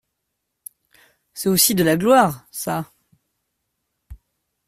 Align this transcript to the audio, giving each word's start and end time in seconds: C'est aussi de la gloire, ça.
C'est 1.35 1.47
aussi 1.49 1.75
de 1.75 1.83
la 1.83 1.95
gloire, 1.95 2.47
ça. 2.49 2.91